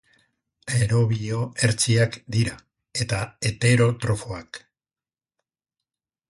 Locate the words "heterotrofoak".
3.51-4.61